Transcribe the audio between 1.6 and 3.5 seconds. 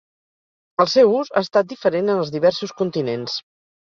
diferent en els diversos continents.